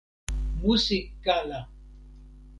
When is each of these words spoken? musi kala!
musi 0.63 0.97
kala! 1.23 1.59